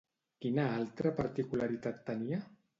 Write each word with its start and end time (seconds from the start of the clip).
Quina 0.45 0.65
altra 0.77 1.13
particularitat 1.21 2.03
tenia? 2.11 2.45